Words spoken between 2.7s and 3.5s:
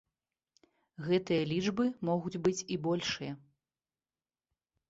і большыя.